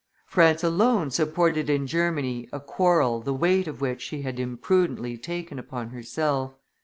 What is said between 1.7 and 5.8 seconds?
Germany a quarrel the weight of which she had imprudently taken